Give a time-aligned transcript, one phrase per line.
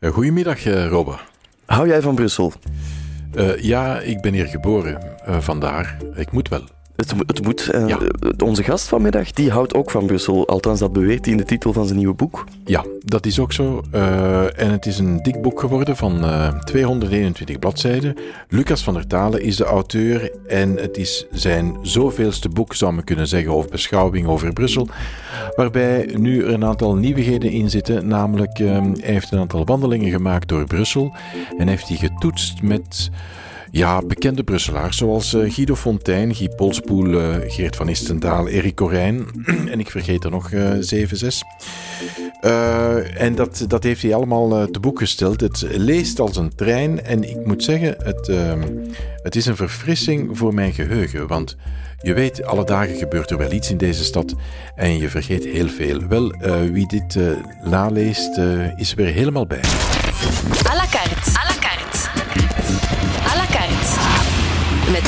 [0.00, 1.18] Uh, goedemiddag, uh, Robbe.
[1.66, 2.52] Hou jij van Brussel?
[3.34, 5.96] Uh, ja, ik ben hier geboren, vandaar.
[6.14, 6.79] Ik moet wel.
[7.00, 7.70] Het, het moet.
[7.86, 7.98] Ja.
[8.44, 10.48] Onze gast vanmiddag die houdt ook van Brussel.
[10.48, 12.44] Althans, dat beweert hij in de titel van zijn nieuwe boek.
[12.64, 13.82] Ja, dat is ook zo.
[13.94, 18.16] Uh, en het is een dik boek geworden van uh, 221 bladzijden.
[18.48, 20.30] Lucas van der Talen is de auteur.
[20.46, 24.88] En het is zijn zoveelste boek, zou men kunnen zeggen, of beschouwing over Brussel.
[25.56, 28.06] Waarbij nu er een aantal nieuwigheden in zitten.
[28.06, 31.14] Namelijk, uh, hij heeft een aantal wandelingen gemaakt door Brussel.
[31.58, 33.10] En heeft die getoetst met
[33.70, 39.26] ja, bekende Brusselaars zoals uh, Guido Fontijn, Guy Polspoel, uh, Geert van Istendaal, Erik Corijn
[39.72, 41.42] en ik vergeet er nog uh, 7, 6.
[43.16, 45.40] en dat, dat heeft hij allemaal te boek gesteld.
[45.40, 48.62] Het leest als een trein en ik moet zeggen, het, ehm,
[49.22, 51.26] het is een verfrissing voor mijn geheugen.
[51.26, 51.56] Want
[52.02, 54.34] je weet, alle dagen gebeurt er wel iets in deze stad
[54.74, 56.06] en je vergeet heel veel.
[56.08, 56.34] Wel,
[56.72, 57.18] wie dit
[57.64, 58.40] naleest,
[58.76, 59.62] is weer helemaal bij.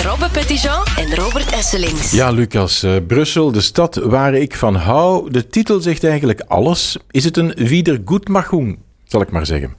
[0.04, 2.12] Robbe Petitjean en Robert Esselings.
[2.12, 5.30] Ja, Lucas, Brussel, de stad waar ik van hou.
[5.30, 6.96] De titel zegt eigenlijk alles.
[7.10, 9.74] Is het een Wiedergutmachung, zal ik maar zeggen?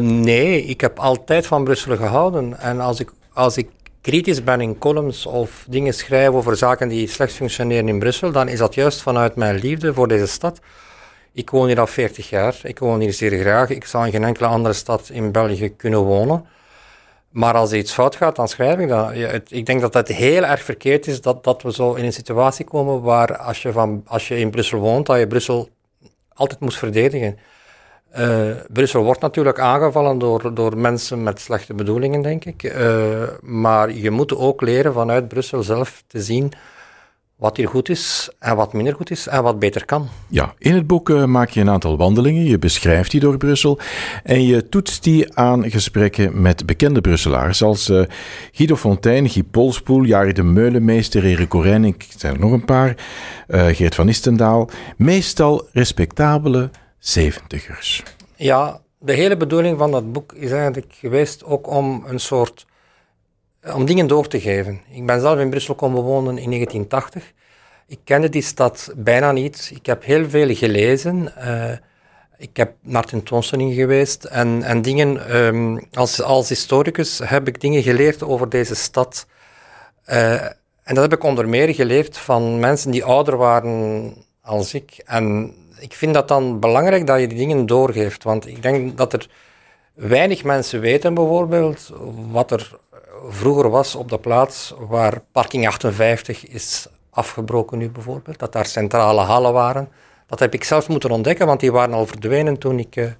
[0.00, 2.60] nee, ik heb altijd van Brussel gehouden.
[2.60, 3.68] En als ik, als ik
[4.00, 8.48] kritisch ben in columns of dingen schrijf over zaken die slecht functioneren in Brussel, dan
[8.48, 10.60] is dat juist vanuit mijn liefde voor deze stad.
[11.32, 13.70] Ik woon hier al 40 jaar, ik woon hier zeer graag.
[13.70, 16.44] Ik zou in geen enkele andere stad in België kunnen wonen.
[17.30, 19.12] Maar als er iets fout gaat, dan schrijf ik dat.
[19.48, 22.64] ik denk dat het heel erg verkeerd is dat, dat we zo in een situatie
[22.64, 25.68] komen waar als je, van, als je in Brussel woont, dat je Brussel
[26.34, 27.38] altijd moet verdedigen.
[28.18, 32.62] Uh, Brussel wordt natuurlijk aangevallen door, door mensen met slechte bedoelingen, denk ik.
[32.62, 36.52] Uh, maar je moet ook leren vanuit Brussel zelf te zien
[37.36, 40.08] wat hier goed is en wat minder goed is en wat beter kan.
[40.28, 43.78] Ja, in het boek uh, maak je een aantal wandelingen, je beschrijft die door Brussel
[44.22, 47.92] en je toetst die aan gesprekken met bekende Brusselaars als
[48.52, 52.96] Guido Fontijn, Guy Polspoel, Jari de Meulenmeester, Erik Corijn, ik zijn er nog een paar,
[53.48, 54.70] Geert van Istendaal.
[54.96, 58.02] Meestal respectabele zeventigers.
[58.36, 62.66] Ja, de hele bedoeling van dat boek is eigenlijk geweest ook om een soort...
[63.74, 64.80] om dingen door te geven.
[64.90, 67.32] Ik ben zelf in Brussel komen wonen in 1980.
[67.86, 69.70] Ik kende die stad bijna niet.
[69.74, 71.32] Ik heb heel veel gelezen.
[71.38, 71.72] Uh,
[72.38, 75.36] ik heb naar tentoonstellingen geweest en, en dingen...
[75.36, 79.26] Um, als, als historicus heb ik dingen geleerd over deze stad.
[80.08, 80.44] Uh,
[80.82, 85.02] en dat heb ik onder meer geleerd van mensen die ouder waren als ik.
[85.04, 88.22] En ik vind dat dan belangrijk dat je die dingen doorgeeft.
[88.22, 89.28] Want ik denk dat er
[89.96, 91.92] weinig mensen weten bijvoorbeeld
[92.30, 92.78] wat er
[93.28, 98.38] vroeger was op de plaats waar parking 58 is afgebroken nu bijvoorbeeld.
[98.38, 99.88] Dat daar centrale hallen waren.
[100.26, 103.10] Dat heb ik zelf moeten ontdekken, want die waren al verdwenen toen ik, uh,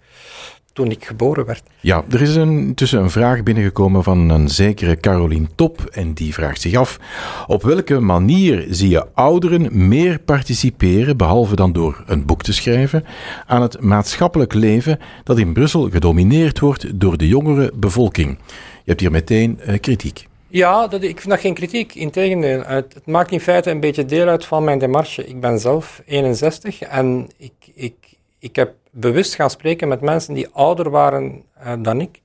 [0.76, 1.62] toen ik geboren werd.
[1.80, 5.80] Ja, er is een, tussen een vraag binnengekomen van een zekere Caroline Top.
[5.92, 6.98] En die vraagt zich af:
[7.46, 13.04] op welke manier zie je ouderen meer participeren, behalve dan door een boek te schrijven,
[13.46, 18.38] aan het maatschappelijk leven dat in Brussel gedomineerd wordt door de jongere bevolking?
[18.58, 20.26] Je hebt hier meteen uh, kritiek.
[20.48, 21.94] Ja, dat, ik vind dat geen kritiek.
[21.94, 25.26] Integendeel, het, het maakt in feite een beetje deel uit van mijn demarche.
[25.26, 27.94] Ik ben zelf 61 en ik, ik,
[28.38, 32.20] ik heb bewust gaan spreken met mensen die ouder waren uh, dan ik.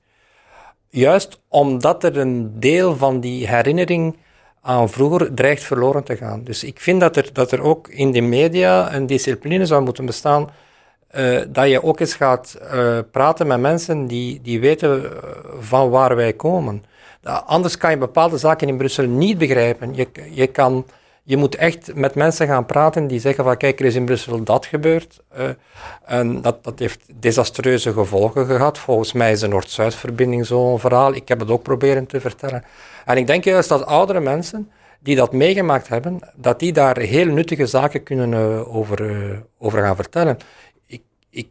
[0.88, 4.16] Juist omdat er een deel van die herinnering
[4.60, 6.44] aan vroeger dreigt verloren te gaan.
[6.44, 10.06] Dus ik vind dat er, dat er ook in de media een discipline zou moeten
[10.06, 10.50] bestaan.
[11.16, 15.12] Uh, dat je ook eens gaat uh, praten met mensen die, die weten
[15.60, 16.84] van waar wij komen.
[17.44, 19.94] anders kan je bepaalde zaken in Brussel niet begrijpen.
[19.94, 20.84] Je, je kan
[21.24, 24.42] je moet echt met mensen gaan praten die zeggen van kijk, er is in Brussel
[24.42, 25.20] dat gebeurd.
[25.38, 25.48] Uh,
[26.04, 28.78] en dat, dat heeft desastreuze gevolgen gehad.
[28.78, 31.14] Volgens mij is de Noord-Zuid-verbinding zo'n verhaal.
[31.14, 32.64] Ik heb het ook proberen te vertellen.
[33.04, 37.26] En ik denk juist dat oudere mensen die dat meegemaakt hebben, dat die daar heel
[37.26, 40.36] nuttige zaken kunnen uh, over, uh, over gaan vertellen.
[40.86, 41.48] Ik, ik,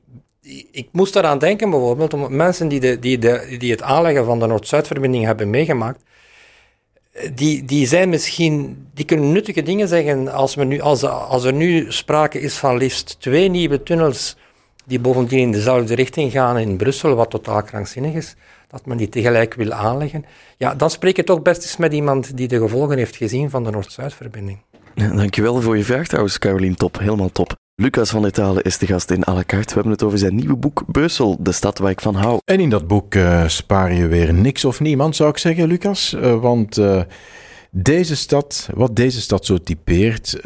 [0.71, 4.39] ik moest eraan denken bijvoorbeeld, om mensen die, de, die, de, die het aanleggen van
[4.39, 6.03] de Noord-Zuid-verbinding hebben meegemaakt,
[7.33, 11.53] die, die zijn misschien, die kunnen nuttige dingen zeggen als, we nu, als, als er
[11.53, 14.37] nu sprake is van liefst twee nieuwe tunnels
[14.85, 18.35] die bovendien in dezelfde richting gaan in Brussel, wat totaal krankzinnig is,
[18.67, 20.25] dat men die tegelijk wil aanleggen.
[20.57, 23.63] Ja, dan spreek je toch best eens met iemand die de gevolgen heeft gezien van
[23.63, 24.57] de Noord-Zuid-verbinding.
[24.95, 26.99] Dankjewel voor je vraag trouwens, Caroline Top.
[26.99, 27.60] Helemaal top.
[27.75, 29.67] Lucas van der Talen is de gast in à la carte.
[29.67, 32.39] We hebben het over zijn nieuwe boek Brussel, de stad waar ik van hou.
[32.45, 36.13] En in dat boek uh, spaar je weer niks of niemand, zou ik zeggen, Lucas.
[36.13, 37.01] Uh, want uh,
[37.71, 40.39] deze stad, wat deze stad zo typeert,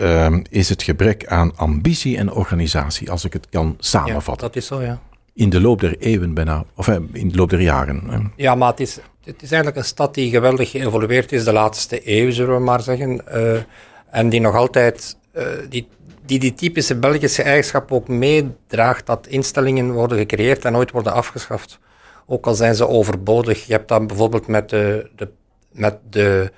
[0.49, 4.47] is het gebrek aan ambitie en organisatie, als ik het kan samenvatten.
[4.47, 4.99] Ja, dat is zo, ja.
[5.33, 8.01] in de loop der eeuwen bijna, of eh, in de loop der jaren.
[8.09, 8.17] hè.
[8.35, 12.01] Ja, maar het is, het is eigenlijk een stad die geweldig geëvolueerd is de laatste
[12.03, 13.27] eeuw, zullen we maar zeggen.
[13.27, 13.61] Eh,
[14.09, 15.24] en die nog altijd eh,
[15.69, 15.87] die,
[16.25, 21.79] die die typische Belgische eigenschap ook meedraagt dat instellingen worden gecreëerd en nooit worden afgeschaft.
[22.25, 23.65] Ook al zijn ze overbodig.
[23.65, 25.29] Je hebt dat bijvoorbeeld met de, de,
[25.71, 26.51] met de,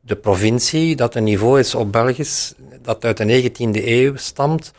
[0.00, 4.72] de provincie, dat een niveau is op Belgisch, dat uit de 19e eeuw stamt.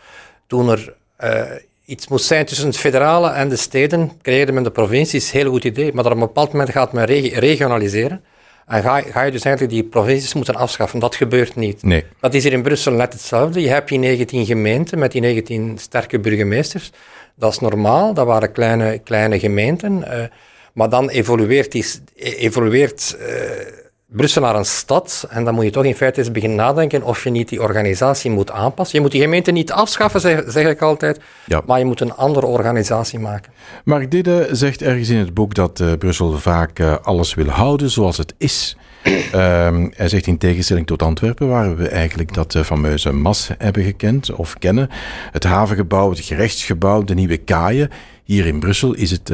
[0.48, 1.42] Toen er eh,
[1.86, 5.64] iets moest zijn tussen het federale en de steden, creëerde men de provincies, heel goed
[5.64, 5.94] idee.
[5.94, 8.24] Maar op een bepaald moment gaat men regi- regionaliseren.
[8.68, 11.00] En ga, ga je dus eigenlijk die provincies moeten afschaffen.
[11.00, 11.84] Dat gebeurt niet.
[11.84, 12.04] Nee.
[12.20, 13.62] Dat is hier in Brussel net hetzelfde.
[13.62, 16.92] Je hebt die 19 gemeenten met die 19 sterke burgemeesters.
[17.36, 20.04] Dat is normaal, dat waren kleine, kleine gemeenten.
[20.22, 20.28] eh,
[20.74, 21.86] maar dan evolueert, die,
[22.16, 23.28] e- evolueert eh,
[24.08, 25.28] Brussel naar een stad.
[25.30, 28.32] En dan moet je toch in feite eens beginnen nadenken of je niet die organisatie
[28.32, 28.96] moet aanpassen.
[28.96, 31.20] Je moet die gemeente niet afschaffen, zeg, zeg ik altijd.
[31.46, 31.62] Ja.
[31.66, 33.52] Maar je moet een andere organisatie maken.
[33.84, 37.90] Mark Didde zegt ergens in het boek dat eh, Brussel vaak eh, alles wil houden
[37.90, 38.78] zoals het is.
[39.32, 43.84] Ehm, hij zegt in tegenstelling tot Antwerpen, waar we eigenlijk dat eh, fameuze MAS hebben
[43.84, 44.90] gekend of kennen.
[45.32, 47.90] Het havengebouw, het gerechtsgebouw, de nieuwe kaaien.
[48.24, 49.32] Hier in Brussel is het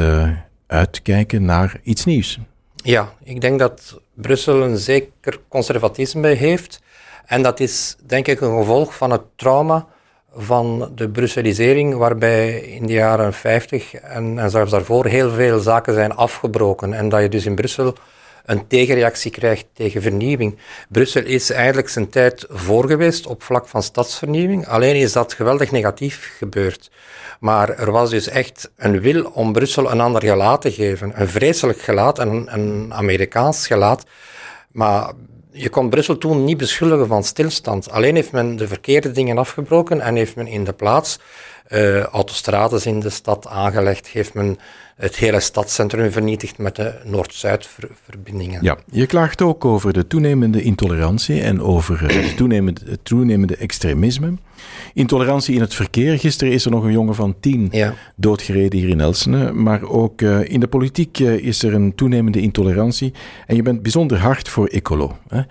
[0.67, 2.39] uitkijken naar iets nieuws.
[2.83, 6.81] Ja, ik denk dat Brussel een zeker conservatisme heeft.
[7.25, 9.87] En dat is denk ik een gevolg van het trauma
[10.35, 15.93] van de Brusselisering, waarbij in de jaren 50 en, en zelfs daarvoor heel veel zaken
[15.93, 16.93] zijn afgebroken.
[16.93, 17.95] En dat je dus in Brussel
[18.45, 20.57] een tegenreactie krijgt tegen vernieuwing.
[20.89, 24.67] Brussel is eigenlijk zijn tijd voor geweest op vlak van stadsvernieuwing.
[24.67, 26.91] Alleen is dat geweldig negatief gebeurd.
[27.39, 31.21] Maar er was dus echt een wil om Brussel een ander gelaat te geven.
[31.21, 34.03] Een vreselijk gelaat, een, een Amerikaans gelaat.
[34.71, 35.11] Maar
[35.51, 37.89] je kon Brussel toen niet beschuldigen van stilstand.
[37.91, 41.19] Alleen heeft men de verkeerde dingen afgebroken en heeft men in de plaats
[41.71, 44.57] eh autostrades in de stad aangelegd, heeft men
[44.95, 48.63] het hele stadscentrum vernietigd met de Noord-Zuid-verbindingen.
[48.63, 53.55] Ja, je klaagt ook over de toenemende intolerantie en over eh, het toenemende, het toenemende
[53.55, 54.33] extremisme.
[54.93, 56.19] Intolerantie in het verkeer.
[56.19, 57.93] Gisteren is er nog een jongen van tien Ja.
[58.15, 59.51] doodgereden hier in Elsene.
[59.51, 63.13] Maar ook eh, in de politiek is er een toenemende intolerantie.
[63.47, 65.17] En je bent bijzonder hard voor Ecolo.
[65.27, 65.41] Hè?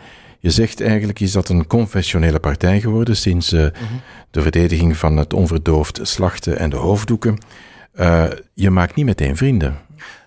[0.40, 3.66] Je zegt eigenlijk is dat een confessionele partij geworden sinds eh,
[4.30, 7.38] de verdediging van het onverdoofd slachten en de hoofddoeken.
[7.92, 9.78] Eh, je maakt niet meteen vrienden.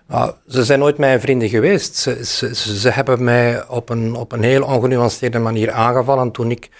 [0.08, 1.96] Nou, ze zijn nooit mijn vrienden geweest.
[1.96, 6.50] Ze, ze, ze ze hebben mij op een, op een heel ongenuanceerde manier aangevallen toen
[6.50, 6.70] ik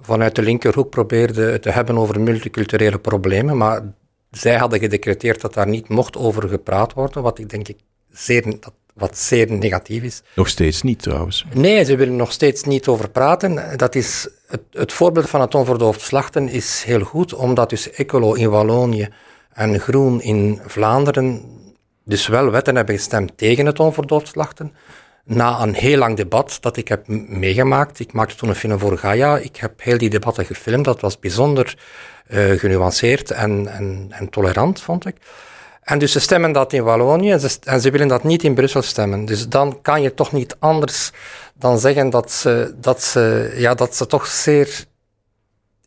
[0.00, 3.56] vanuit de linkerhoek probeerde te hebben over multiculturele problemen.
[3.56, 3.82] Maar
[4.30, 7.76] zij hadden gedecreteerd dat daar niet mocht over gepraat worden, wat ik denk ik
[8.10, 10.22] zeer, dat, wat zeer negatief is.
[10.34, 11.44] Nog steeds niet trouwens.
[11.52, 13.76] Nee, ze willen nog steeds niet over praten.
[13.76, 18.32] Dat is het, het voorbeeld van het onverdoofd slachten is heel goed, omdat dus Ecolo
[18.32, 19.08] in Wallonië
[19.52, 21.60] en Groen in Vlaanderen
[22.04, 24.72] dus wel wetten hebben gestemd tegen het onverdoofd slachten.
[25.24, 28.00] Na een heel lang debat dat ik heb meegemaakt.
[28.00, 29.38] Ik maakte toen een film voor Gaia.
[29.38, 30.84] Ik heb heel die debatten gefilmd.
[30.84, 31.78] Dat was bijzonder
[32.26, 35.16] eh, genuanceerd en, en, en tolerant, vond ik.
[35.82, 38.54] En dus ze stemmen dat in Wallonië en ze, en ze willen dat niet in
[38.54, 39.24] Brussel stemmen.
[39.24, 41.10] Dus dan kan je toch niet anders
[41.54, 44.84] dan zeggen dat ze, dat ze, ja, dat ze toch zeer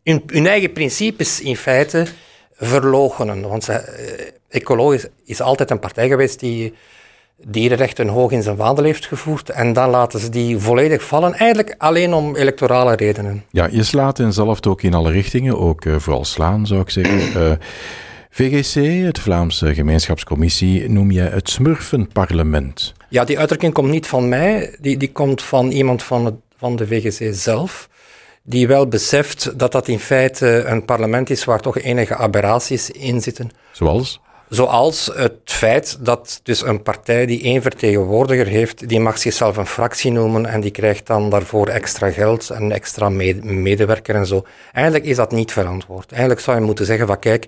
[0.04, 2.06] hun, eigen principes in feite
[2.54, 3.48] verloochenen.
[3.48, 6.74] Want ze, eh, Ecolo is, altijd een partij geweest die
[7.38, 9.50] dierenrechten hoog in zijn vaandel heeft gevoerd.
[9.50, 13.44] En dan laten ze die volledig vallen, eigenlijk alleen om electorale redenen.
[13.50, 16.90] Ja, je slaat en zalft ook in alle richtingen, ook eh, vooral slaan zou ik
[16.90, 17.42] zeggen.
[17.42, 17.58] Eh,
[18.36, 22.94] VGC, het Vlaamse Gemeenschapscommissie, noem je het smurfenparlement.
[23.10, 26.76] Ja, die uitdrukking komt niet van mij, die, die komt van iemand van, het, van
[26.76, 27.90] de VGC zelf,
[28.44, 33.22] die wel beseft dat dat in feite een parlement is waar toch enige aberraties in
[33.22, 33.50] zitten.
[33.72, 34.20] Zoals?
[34.56, 39.66] Zoals het feit dat dus een partij die één vertegenwoordiger heeft, die mag zichzelf een
[39.66, 44.46] fractie noemen en die krijgt dan daarvoor extra geld en extra me- medewerker en zo.
[44.74, 46.12] Eigenlijk is dat niet verantwoord.
[46.12, 47.48] Eigenlijk zou je moeten zeggen van kijk,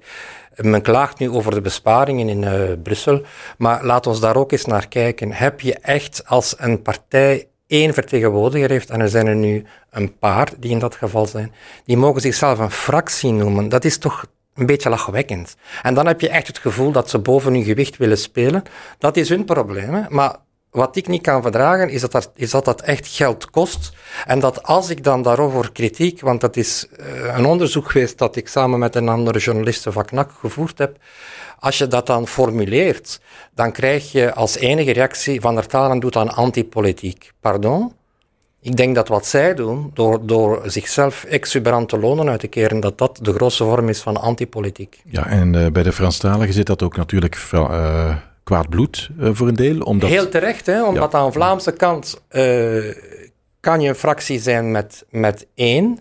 [0.56, 3.22] men klaagt nu over de besparingen in eh, Brussel,
[3.58, 5.32] maar laat ons daar ook eens naar kijken.
[5.32, 10.18] Heb je echt als een partij één vertegenwoordiger heeft, en er zijn er nu een
[10.18, 11.52] paar die in dat geval zijn,
[11.86, 13.70] die mogen zichzelf een fractie noemen.
[13.70, 14.26] Dat is toch
[14.58, 15.56] een beetje lachwekkend.
[15.82, 18.64] En dan heb je echt het gevoel dat ze boven hun gewicht willen spelen.
[18.98, 19.94] Dat is hun probleem.
[19.94, 20.02] Hè?
[20.10, 20.36] Maar
[20.72, 23.92] wat ik niet kan verdragen, is dat, dat is dat dat echt geld kost.
[24.26, 28.36] En dat als ik dan daarover kritiek, want dat is uh, een onderzoek geweest dat
[28.36, 30.98] ik samen met een andere journaliste van KNAK gevoerd heb.
[31.60, 33.20] Als je dat dan formuleert,
[33.54, 37.32] dan krijg je als enige reactie van der Talen doet aan antipolitiek.
[37.40, 37.94] Pardon?
[38.62, 42.98] Ik denk dat wat zij doen, door, door zichzelf exuberante lonen uit te keren, dat
[42.98, 45.02] dat de grootste vorm is van antipolitiek.
[45.06, 49.48] Ja, en uh, bij de Franstaligen zit dat ook natuurlijk uh, kwaad bloed uh, voor
[49.48, 49.82] een deel.
[49.82, 50.10] Omdat...
[50.10, 51.18] Heel terecht, hè, omdat ja.
[51.18, 52.22] aan de Vlaamse kant
[53.60, 56.00] kan je een fractie zijn met, met één.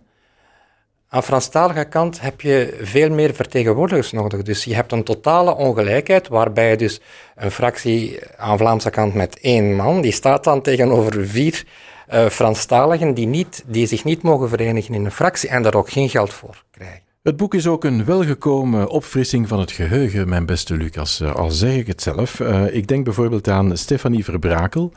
[1.09, 4.43] Aan de Franstalige kant heb je veel meer vertegenwoordigers nodig.
[4.43, 7.01] Dus je hebt een totale ongelijkheid, waarbij dus
[7.37, 11.65] een fractie aan de Vlaamse kant met één man, die staat dan tegenover vier
[12.13, 15.91] uh, Franstaligen die, niet, die zich niet mogen verenigen in een fractie en daar ook
[15.91, 17.05] geen geld voor krijgen.
[17.23, 21.21] Het boek is ook een welgekomen opfrissing van het geheugen, mijn beste Lucas.
[21.21, 22.41] Uh, al zeg ik het zelf.
[22.41, 24.93] Uh, ik denk bijvoorbeeld aan Stefanie Verbrakel,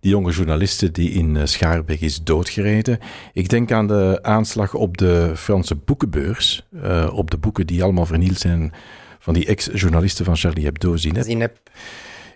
[0.00, 2.98] die jonge journaliste die in Schaarbeek is doodgereden.
[3.32, 8.06] Ik denk aan de aanslag op de Franse boekenbeurs, uh, op de boeken die allemaal
[8.06, 8.72] vernield zijn
[9.18, 11.24] van die ex-journalisten van Charlie Hebdo, Zineb.
[11.24, 11.56] Zineb.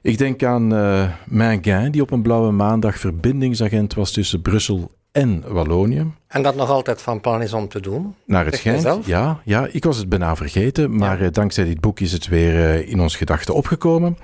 [0.07, 6.13] Ik denk aan uh, die op een blauwe maandag verbindingsagent was tussen Brussel en Wallonië.
[6.27, 8.15] En dat nog altijd van plan is om te doen?
[8.25, 9.69] Naar het schijnt, ja, ja.
[9.71, 11.31] Ik was het bijna vergeten, maar ja.
[11.31, 14.19] dankzij dit boek is het weer uh, in ons gedachten opgekomen.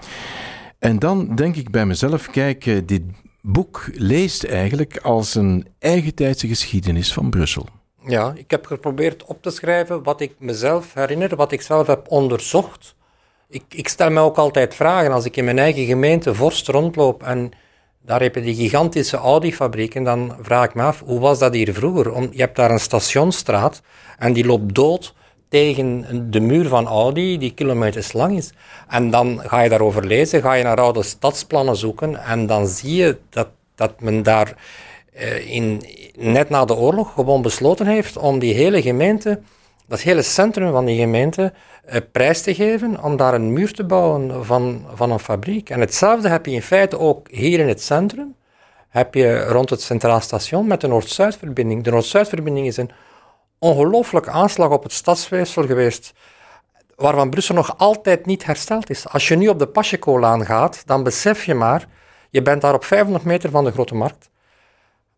[0.78, 3.02] En dan denk ik bij mezelf, kijk, dit
[3.40, 7.66] boek leest eigenlijk als een eigentijdse geschiedenis van Brussel.
[8.06, 12.06] Ja, ik heb geprobeerd op te schrijven wat ik mezelf herinner, wat ik zelf heb
[12.08, 12.94] onderzocht.
[13.52, 17.23] Ik, ik stel me ook altijd vragen als ik in mijn eigen gemeente Vorst rondloop
[17.23, 17.50] en
[18.04, 21.75] daar heb je die gigantische Audi-fabrieken, dan vraag ik me af, hoe was dat hier
[21.75, 22.12] vroeger?
[22.12, 23.82] Om, je hebt daar een stationsstraat
[24.18, 25.14] en die loopt dood
[25.49, 28.52] tegen de muur van Audi, die kilometers lang is.
[28.88, 32.94] En dan ga je daarover lezen, ga je naar oude stadsplannen zoeken en dan zie
[32.94, 34.56] je dat, dat men daar
[35.12, 35.82] eh, in,
[36.16, 39.40] net na de oorlog gewoon besloten heeft om die hele gemeente,
[39.92, 41.52] dat hele centrum van die gemeente,
[41.84, 45.70] eh, prijs te geven om daar een muur te bouwen van, van een fabriek.
[45.70, 48.34] En hetzelfde heb je in feite ook hier in het centrum,
[48.88, 51.84] heb je rond het Centraal Station met de Noord-Zuidverbinding.
[51.84, 52.90] De Noord-Zuidverbinding is een
[53.58, 56.12] ongelooflijke aanslag op het stadsweefsel geweest,
[56.96, 59.08] waarvan Brussel nog altijd niet hersteld is.
[59.08, 61.88] Als je nu op de Pacheco-laan gaat, dan besef je maar,
[62.30, 64.30] je bent daar op 500 meter van de Grote Markt.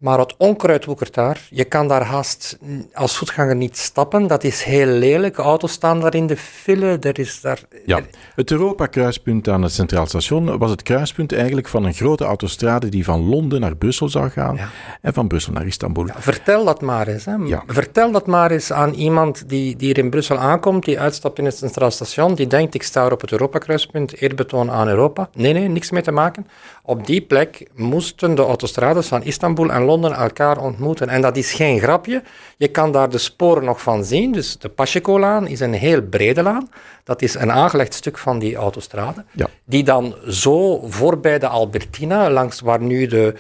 [0.05, 1.41] Maar het onkruid woekert daar.
[1.51, 2.59] Je kan daar haast
[2.93, 4.27] als voetganger niet stappen.
[4.27, 5.37] Dat is heel lelijk.
[5.37, 6.99] Auto's staan daar in de file.
[7.01, 7.61] Er is daar...
[7.87, 8.01] Ja,
[8.35, 13.05] het Europa-kruispunt aan het Centraal Station was het kruispunt eigenlijk van een grote autostrade die
[13.05, 14.69] van Londen naar Brussel zou gaan ja.
[15.01, 16.07] en van Brussel naar Istanbul.
[16.07, 17.25] Ja, vertel dat maar eens.
[17.25, 17.35] Hè.
[17.35, 17.63] Ja.
[17.67, 21.45] Vertel dat maar eens aan iemand die, die hier in Brussel aankomt, die uitstapt in
[21.45, 25.29] het Centraal Station, die denkt ik sta op het Europa-kruispunt, eerbetoon aan Europa.
[25.35, 26.47] Nee, nee, niks mee te maken.
[26.83, 31.09] Op die plek moesten de autostrades van Istanbul en Londen elkaar ontmoeten.
[31.09, 32.23] En dat is geen grapje.
[32.57, 34.33] Je kan daar de sporen nog van zien.
[34.33, 36.69] Dus de Pacheco-laan is een heel brede laan.
[37.05, 39.25] Dat is een aangelegd stuk van die autostrade.
[39.33, 39.47] Ja.
[39.65, 43.35] Die dan zo voorbij de Albertina, langs waar nu de,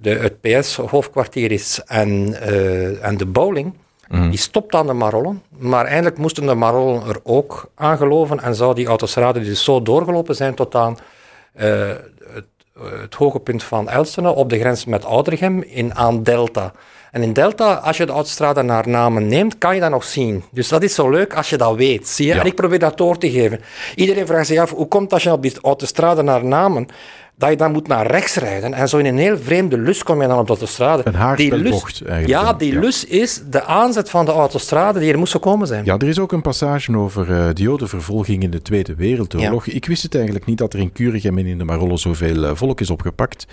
[0.00, 3.74] de, het PS-hoofdkwartier is en, uh, en de bowling...
[4.08, 4.30] Mm.
[4.30, 8.54] Die stopt aan de Marollen, maar eindelijk moesten de Marollen er ook aan geloven en
[8.54, 10.96] zou die autostrade dus zo doorgelopen zijn tot aan
[11.56, 11.92] uh,
[12.32, 12.44] het
[13.16, 16.72] hoge punt van Elstenen op de grens met Oudregem in aan Delta.
[17.10, 20.44] En in Delta, als je de autostrade naar namen neemt, kan je dat nog zien.
[20.50, 22.08] Dus dat is zo leuk als je dat weet.
[22.08, 22.34] Zie je?
[22.34, 22.40] Ja.
[22.40, 23.60] En ik probeer dat door te geven.
[23.94, 26.88] Iedereen vraagt zich af, hoe komt als je op die autostrade naar namen
[27.36, 28.74] dat je dan moet naar rechts rijden.
[28.74, 31.02] En zo in een heel vreemde lus kom je dan op de autostrade.
[31.04, 32.42] Een haarspelbocht eigenlijk.
[32.42, 32.80] Ja, die ja.
[32.80, 35.84] lus is de aanzet van de autostrade die er moest gekomen zijn.
[35.84, 39.66] Ja, er is ook een passage over uh, de jodenvervolging in de Tweede Wereldoorlog.
[39.66, 39.72] Ja.
[39.72, 42.50] Ik wist het eigenlijk niet dat er in Kuregem en in de Marollo zoveel uh,
[42.54, 43.46] volk is opgepakt.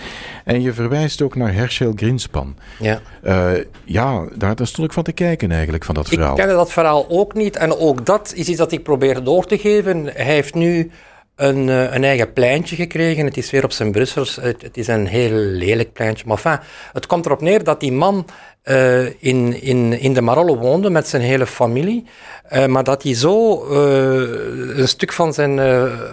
[0.45, 2.55] En je verwijst ook naar Herschel Grinspan.
[2.79, 3.51] Ja, uh,
[3.83, 6.31] ja daar, daar stond ik van te kijken eigenlijk, van dat verhaal.
[6.31, 7.55] Ik kende dat verhaal ook niet.
[7.55, 10.05] En ook dat is iets dat ik probeer door te geven.
[10.05, 10.91] Hij heeft nu
[11.35, 13.25] een, een, eigen pleintje gekregen.
[13.25, 14.35] Het is weer op zijn Brussels.
[14.35, 16.25] Het, is een heel lelijk pleintje.
[16.27, 16.59] Maar enfin,
[16.93, 18.25] het komt erop neer dat die man
[18.63, 22.05] uh, in, in, in de Marollo woonde met zijn hele familie.
[22.53, 23.65] Uh, maar dat hij zo,
[24.75, 25.59] een stuk van zijn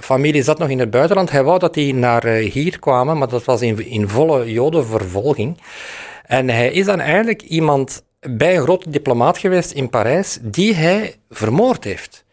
[0.00, 1.30] familie zat nog in het buitenland.
[1.30, 5.60] Hij wou dat die naar hier kwamen, maar dat was in, in volle jodenvervolging.
[6.24, 11.16] En hij is dan eigenlijk iemand bij een grote diplomaat geweest in Parijs die hij
[11.30, 12.24] vermoord heeft.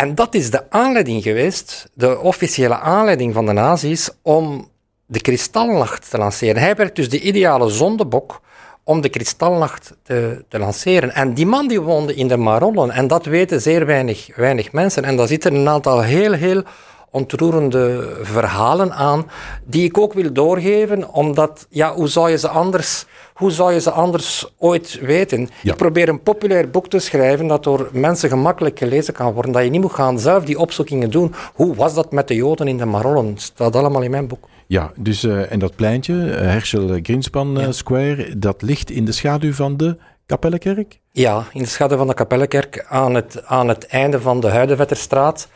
[0.00, 4.68] En dat is de aanleiding geweest, de officiële aanleiding van de nazi's, om
[5.06, 6.62] de kristalnacht te lanceren.
[6.62, 8.40] Hij werd dus de ideale zondebok
[8.84, 11.14] om de kristalnacht te, te, lanceren.
[11.14, 15.04] En die man die woonde in de Marollen, en dat weten zeer weinig, weinig mensen.
[15.04, 16.62] En daar zitten een aantal heel, heel
[17.10, 19.30] ontroerende verhalen aan,
[19.64, 23.06] die ik ook wil doorgeven, omdat, ja, hoe zou je ze anders
[23.40, 25.48] hoe zou je ze anders ooit weten?
[25.62, 25.72] Ja.
[25.72, 29.52] Ik probeer een populair boek te schrijven dat door mensen gemakkelijk gelezen kan worden.
[29.52, 31.34] Dat je niet moet gaan zelf die opzoekingen doen.
[31.54, 33.38] Hoe was dat met de Joden in de Marollen?
[33.38, 34.48] staat allemaal in mijn boek.
[34.66, 39.12] Ja, dus, eh, en dat pleintje, eh, Herschel Greenspan eh, Square, dat ligt in de
[39.12, 41.00] schaduw van de Kapellenkerk?
[41.12, 45.48] Ja, in de schaduw van de Kapellenkerk aan het, aan het einde van de Huidenvetterstraat.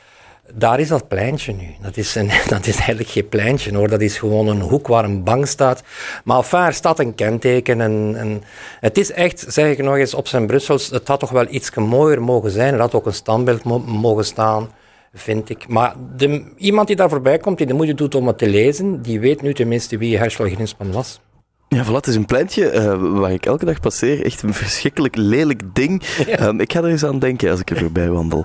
[0.53, 1.67] Daar is dat pleintje nu.
[1.83, 3.89] Dat is, een, dat is eigenlijk geen pleintje hoor.
[3.89, 5.83] Dat is gewoon een hoek waar een bank staat.
[6.25, 7.81] Maar enfin, er staat een kenteken.
[7.81, 8.43] En, en
[8.81, 10.91] het is echt, zeg ik nog eens, op zijn Brussels.
[10.91, 12.75] Het had toch wel iets mooier mogen zijn.
[12.75, 14.71] Er had ook een standbeeld mo- mogen staan,
[15.15, 15.69] vind ik.
[15.69, 19.03] Maar de, iemand die daar voorbij komt, die de moeite doet om het te lezen,
[19.03, 21.21] die weet nu tenminste wie Herschel Grinspan was.
[21.69, 24.25] Ja, voilà, het is een pleintje eh, waar ik elke dag passeer.
[24.25, 26.03] Echt een verschrikkelijk lelijk ding.
[26.27, 28.45] Ehm, ik ga er eens aan denken als ik er voorbij wandel.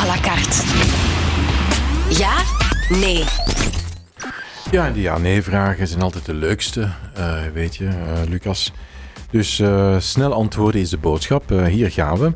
[0.00, 0.56] À la carte.
[2.18, 2.34] Ja?
[2.88, 3.24] Nee.
[4.70, 8.72] Ja, en die ja-nee-vragen zijn altijd de leukste, eh, weet je, eh, Lucas.
[9.30, 11.50] Dus eh, snel antwoorden is de boodschap.
[11.50, 12.32] Eh, hier gaan we.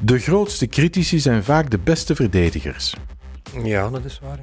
[0.00, 2.94] De grootste critici zijn vaak de beste verdedigers.
[3.64, 4.38] Ja, dat is waar.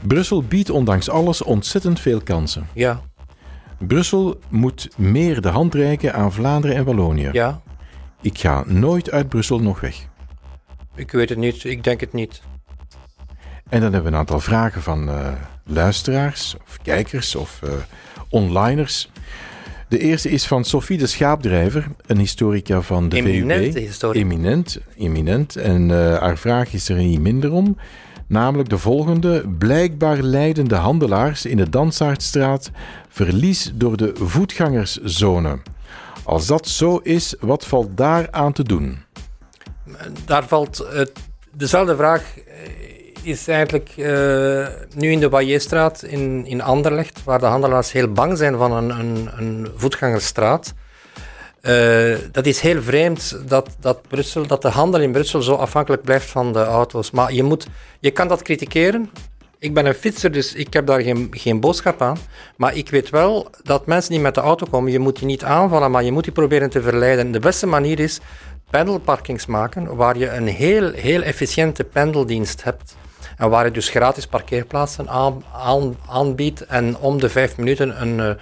[0.00, 2.66] Brussel biedt ondanks alles ontzettend veel kansen.
[2.74, 3.00] Ja,
[3.78, 7.28] Brussel moet meer de hand reiken aan Vlaanderen en Wallonië.
[7.32, 7.60] ja.
[8.22, 10.08] Ik ga nooit uit Brussel nog weg.
[11.00, 11.64] Ik weet het niet.
[11.64, 12.42] Ik denk het niet.
[13.68, 15.32] En dan hebben we een aantal vragen van eh,
[15.64, 17.70] luisteraars of kijkers of eh,
[18.28, 19.10] onliners.
[19.88, 23.86] De eerste is van Sophie de Schaapdrijver, een historica van de Eminente VUB.
[23.86, 24.18] historica.
[24.18, 25.56] Eminent, eminent.
[25.56, 27.76] En eh, haar vraag is er niet minder om.
[28.26, 29.44] Namelijk de volgende.
[29.58, 32.70] Blijkbaar lijden de handelaars in de Dansaardstraat
[33.08, 35.58] verlies door de voetgangerszone.
[36.24, 38.98] Als dat zo is, wat valt daar aan te doen?
[40.24, 41.12] Daar valt het,
[41.52, 42.54] dezelfde vraag eh,
[43.22, 48.38] is eigenlijk eh, nu in de Wailletstraat in, in Anderlecht, waar de handelaars heel bang
[48.38, 50.74] zijn van een, een, een voetgangersstraat.
[51.60, 56.02] Eh, dat is heel vreemd dat, dat, Brussel, dat de handel in Brussel zo afhankelijk
[56.02, 57.10] blijft van de auto's.
[57.10, 57.66] Maar je, moet,
[58.00, 59.10] je kan dat kritikeren.
[59.58, 62.18] Ik ben een fietser, dus ik heb daar geen, geen boodschap aan.
[62.56, 65.44] Maar ik weet wel dat mensen die met de auto komen, je moet die niet
[65.44, 67.32] aanvallen, maar je moet die proberen te verleiden.
[67.32, 68.20] De beste manier is
[68.70, 72.96] pendelparkings maken, waar je een heel, heel efficiënte pendeldienst hebt.
[73.36, 78.20] En waar je dus gratis parkeerplaatsen aan, aan, aanbiedt en om de vijf minuten een,
[78.20, 78.34] eh,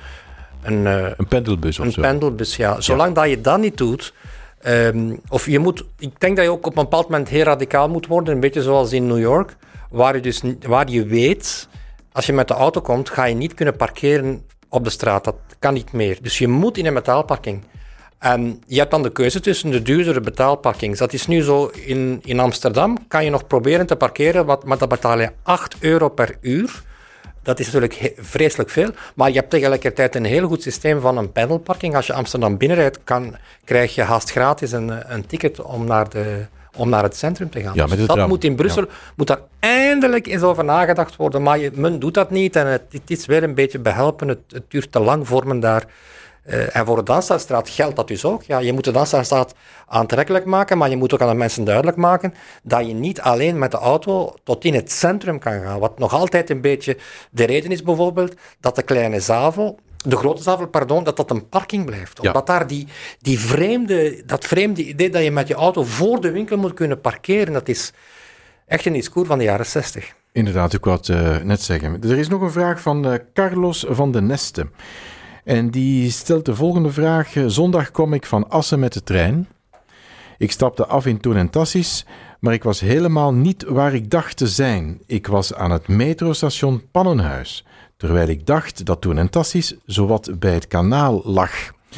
[0.62, 2.00] een, eh, Een pendelbus of een zo?
[2.00, 2.80] pendelbus, ja.
[2.80, 4.14] Zolang dat je dat niet doet,
[4.60, 7.88] ehm, of je moet, ik denk dat je ook op een bepaald moment heel radicaal
[7.88, 9.56] moet worden, een beetje zoals in New York,
[9.90, 11.68] waar je dus waar je weet,
[12.12, 15.24] als je met de auto komt, ga je niet kunnen parkeren op de straat.
[15.24, 16.18] Dat kan niet meer.
[16.22, 17.62] Dus je moet in een betaalparking.
[18.18, 20.98] En je hebt dan de keuze tussen de duurdere betaalparkings.
[20.98, 24.78] Dat is nu zo in, in Amsterdam, kan je nog proberen te parkeren, wat, maar
[24.78, 26.82] dan betaal je 8 euro per uur.
[27.42, 31.32] Dat is natuurlijk vreselijk veel, maar je hebt tegelijkertijd een heel goed systeem van een
[31.32, 31.96] pendelparking.
[31.96, 36.46] Als je Amsterdam binnenrijdt, kan, krijg je haast gratis een, een ticket om naar, de,
[36.76, 37.74] om naar het centrum te gaan.
[37.74, 38.28] Ja, Dus dat tram.
[38.28, 38.84] moet in Brussel,
[39.16, 42.82] moet daar eindelijk eens over nagedacht worden, maar je, men doet dat niet en het,
[42.90, 44.28] het is weer een beetje behelpen.
[44.28, 45.86] Het, het duurt te lang voor men daar...
[46.48, 48.42] eh, en voor de Dansstraat geldt dat dus ook.
[48.42, 49.54] Ja, je moet de Dansstraat
[49.86, 53.58] aantrekkelijk maken, maar je moet ook aan de mensen duidelijk maken dat je niet alleen
[53.58, 55.78] met de auto tot in het centrum kan gaan.
[55.78, 56.96] Wat nog altijd een beetje
[57.30, 61.48] de reden is bijvoorbeeld dat de kleine zavel, de grote zavel, pardon, dat dat een
[61.48, 62.18] parking blijft.
[62.22, 62.28] Ja.
[62.28, 62.86] Omdat daar die,
[63.20, 67.00] die vreemde, dat vreemde idee dat je met je auto voor de winkel moet kunnen
[67.00, 67.92] parkeren, dat is
[68.66, 70.14] echt een discours van de jaren 60.
[70.32, 72.02] Inderdaad, ik wou het eh, net zeggen.
[72.02, 74.66] Er is nog een vraag van eh, Carlos van de Neste.
[75.48, 77.32] En die stelt de volgende vraag.
[77.46, 79.48] Zondag kwam ik van Assen met de trein.
[80.38, 82.06] Ik stapte af in Toen en Tassis,
[82.40, 85.00] maar ik was helemaal niet waar ik dacht te zijn.
[85.06, 87.64] Ik was aan het metrostation Pannenhuis,
[87.96, 91.52] terwijl ik dacht dat Toen en Tassis zowat bij het kanaal lag.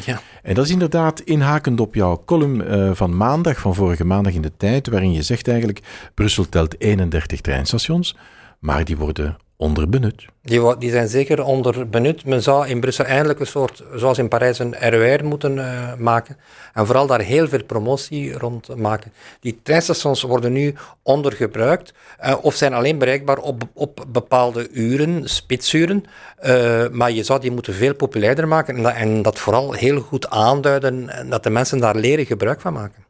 [0.05, 0.21] Ja.
[0.43, 4.43] En dat is inderdaad inhakend op jouw column eh, van maandag, van vorige maandag in
[4.43, 8.17] de tijd, waarin je zegt eigenlijk, Brussel telt 31 treinstations,
[8.59, 10.25] maar die worden onderbenut.
[10.43, 12.25] Die, die zijn zeker onder benut.
[12.25, 16.37] Men zou in Brussel eindelijk een soort, zoals in Parijs, een RER moeten eh, maken.
[16.73, 19.13] En vooral daar heel veel promotie rond maken.
[19.41, 26.05] Die treinstations worden nu ondergebruikt eh, of zijn alleen bereikbaar op, op bepaalde uren, spitsuren.
[26.37, 30.01] Eh, maar je zou die moeten veel populairder maken en dat, en dat vooral heel
[30.01, 33.10] goed aanduiden en dat de mensen daar leren gebruik van maken.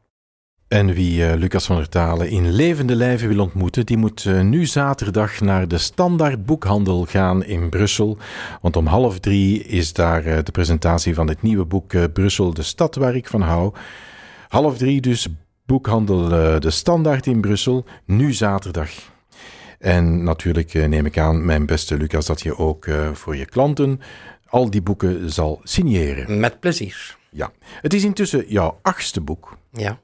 [0.70, 4.40] En wie eh, Lucas van der Talen in levende lijven wil ontmoeten, die moet eh,
[4.40, 8.18] nu zaterdag naar de Standaard Boekhandel gaan in Brussel.
[8.60, 12.62] Want om half drie is daar eh, de presentatie van het nieuwe boek Brussel, de
[12.62, 13.74] stad waar ik van hou.
[14.48, 15.28] Half drie dus
[15.66, 16.28] boekhandel
[16.60, 18.90] De Standaard in Brussel, nu zaterdag.
[19.78, 24.00] En natuurlijk neem ik aan, mijn beste Lucas, dat je ook voor je klanten
[24.46, 26.40] al die boeken zal signeren.
[26.40, 27.18] Met plezier.
[27.30, 27.52] Ja.
[27.62, 29.56] Het is intussen jouw achtste boek.
[29.72, 29.98] Ja.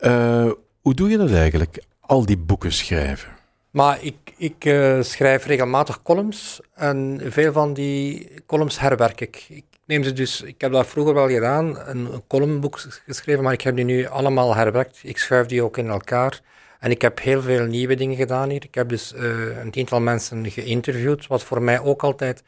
[0.00, 3.28] Uh, hoe doe je dat eigenlijk, al die boeken schrijven?
[3.70, 9.44] Maar ik, ik uh, schrijf regelmatig columns en veel van die columns herwerk ik.
[9.48, 13.52] Ik neem ze dus, ik heb dat vroeger wel gedaan, een, een columnboek geschreven, maar
[13.52, 15.00] ik heb die nu allemaal herwerkt.
[15.02, 16.40] Ik schuif die ook in elkaar.
[16.80, 18.64] En ik heb heel veel nieuwe dingen gedaan hier.
[18.64, 22.42] Ik heb dus uh, een tiental mensen geïnterviewd, wat voor mij ook altijd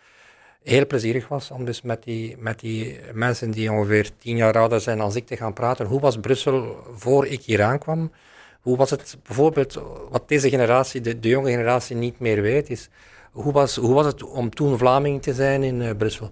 [0.64, 4.80] heel plezierig was om dus met die, met die mensen die ongeveer tien jaar ouder
[4.80, 5.86] zijn als ik te gaan praten.
[5.86, 8.12] Hoe was Brussel voor ik hier aankwam?
[8.60, 12.88] Hoe was het bijvoorbeeld, wat deze generatie, de, de jonge generatie niet meer weet, is
[13.32, 16.30] hoe was, hoe was het om toen Vlaming te zijn in uh, Brussel?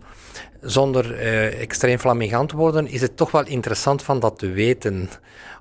[0.61, 5.09] Zonder uh, extreem Vlamingant te worden, is het toch wel interessant van dat te weten.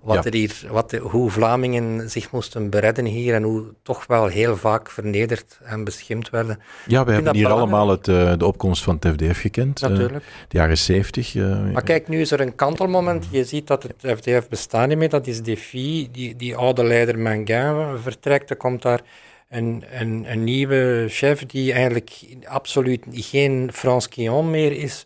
[0.02, 4.58] Wat er hier, wat hoe Vlamingen zich moesten beredden hier en hoe toch wel heel
[4.58, 6.60] vaak vernederd en beschimd werden.
[6.86, 9.82] Ja, we hebben hier allemaal het, uh, de opkomst van het FDF gekend.
[9.82, 10.24] Natuurlijk.
[10.48, 11.36] de jaren zeventig.
[11.74, 13.28] maar kijk, nu is er een kantelmoment.
[13.32, 15.10] Je ziet dat het FDF bestaat niet meer.
[15.10, 18.50] Dat is Defi, die, die oude leider Mangin vertrekt.
[18.50, 19.02] Er komt daar
[19.50, 25.06] een, nieuwe chef die eigenlijk absoluut geen Frans Quillon meer is.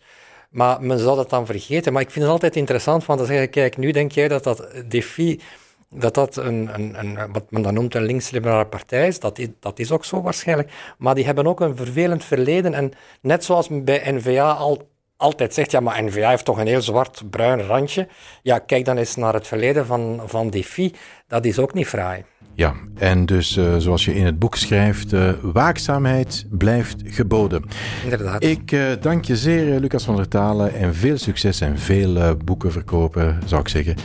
[0.49, 1.93] Maar men zal dat dan vergeten.
[1.93, 4.67] Maar ik vind het altijd interessant van te zeggen, kijk, nu denk jij dat dat
[4.87, 5.41] Defi,
[5.89, 9.19] dat dat een, een, een wat men dan noemt een links-liberale partij is.
[9.19, 9.47] Dat, is.
[9.59, 10.71] dat is ook zo waarschijnlijk.
[10.97, 12.73] Maar die hebben ook een vervelend verleden.
[12.73, 16.81] En net zoals bij N-VA al, altijd zegt, ja, maar N-VA heeft toch een heel
[16.81, 18.07] zwart-bruin randje.
[18.41, 20.93] Ja, kijk dan eens naar het verleden van, van Defi.
[21.27, 22.25] Dat is ook niet fraai.
[22.55, 27.63] Ja, en dus uh, zoals je in het boek schrijft, uh, waakzaamheid blijft geboden.
[28.03, 28.43] Inderdaad.
[28.43, 32.71] Ik uh, dank je zeer, Lucas van der Talen, en veel succes en veel boeken
[32.71, 33.95] verkopen, zou ik zeggen.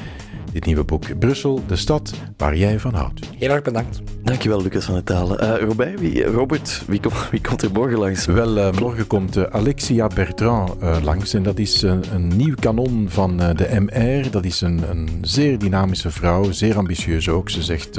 [0.53, 3.21] Dit nieuwe boek Brussel, de stad waar jij van houdt.
[3.39, 4.01] Heel erg bedankt.
[4.23, 5.45] Dankjewel, Lucas van der Talen.
[5.45, 8.27] Uh, Robert, wie, Robert, wie, kom, wie, komt er morgen langs?
[8.27, 11.35] Wel, uh, morgen komt uh, Alexia Bertrand langs.
[11.35, 14.31] En dat is een nieuw kanon van de MR.
[14.31, 17.51] Dat is een, een, zeer dynamische vrouw, zeer ambitieus ook.
[17.51, 17.99] Ze zegt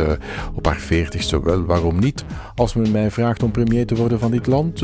[0.54, 2.24] op haar veertigste wel, waarom niet?
[2.56, 4.80] Als men mij vraagt om premier te worden van dit land,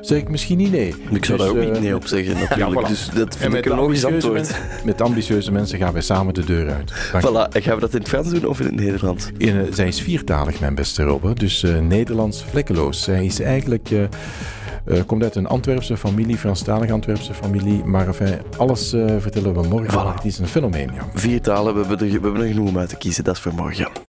[0.00, 0.94] zeg ik misschien niet nee.
[1.10, 2.80] Ik zou dus, daar ook niet nee op zeggen, natuurlijk.
[2.80, 2.88] Ja, voilà.
[2.88, 4.34] Dus dat vind ik een logisch antwoord.
[4.34, 6.87] Mensen, met ambitieuze mensen gaan wij samen de deur uit.
[6.92, 9.30] Voilà, en gaan we dat in het Frans doen of in het Nederlands?
[9.36, 11.34] In, zij is viertalig, mijn beste Robbe.
[11.34, 13.02] Dus uh, Nederlands vlekkeloos.
[13.02, 13.90] Zij is eigenlijk...
[13.90, 14.02] Uh,
[14.86, 17.84] uh, komt uit een Antwerpse familie, Franstalige Antwerpse familie.
[17.84, 19.92] Maar enfin, alles vertellen we morgen.
[19.92, 20.14] Voilà.
[20.14, 20.90] Het is een fenomeen.
[20.94, 21.08] Ja.
[21.14, 23.24] Vier talen, we hebben, er, we hebben er genoeg om uit te kiezen.
[23.24, 24.06] Dat is voor morgen.